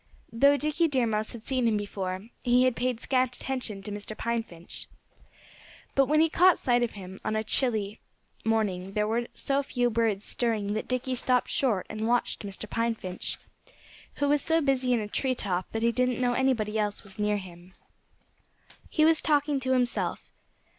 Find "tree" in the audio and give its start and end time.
15.07-15.35